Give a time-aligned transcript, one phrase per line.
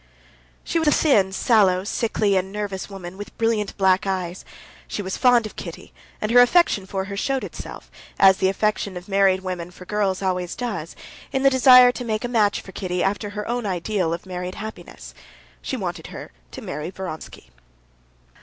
[0.63, 4.43] She was a thin, sallow, sickly, and nervous woman, with brilliant black eyes.
[4.87, 8.97] She was fond of Kitty, and her affection for her showed itself, as the affection
[8.97, 10.95] of married women for girls always does,
[11.31, 14.55] in the desire to make a match for Kitty after her own ideal of married
[14.55, 15.13] happiness;
[15.61, 17.51] she wanted her to marry Vronsky.